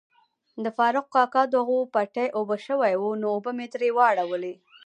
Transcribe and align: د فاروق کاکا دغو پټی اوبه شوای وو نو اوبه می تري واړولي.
د 0.63 0.65
فاروق 0.77 1.07
کاکا 1.15 1.43
دغو 1.55 1.79
پټی 1.93 2.27
اوبه 2.37 2.57
شوای 2.65 2.93
وو 2.97 3.11
نو 3.21 3.27
اوبه 3.35 3.51
می 3.57 3.67
تري 3.73 3.89
واړولي. 3.97 4.53